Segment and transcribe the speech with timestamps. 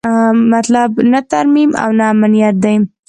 [0.51, 2.75] مطلب نه ترمیم او نه امنیت دی.